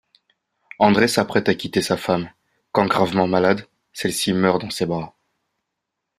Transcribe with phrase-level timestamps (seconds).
[0.79, 2.27] André s'apprête à quitter sa femme,
[2.71, 5.15] quand gravement malade, celle-ci meurt dans ses bras.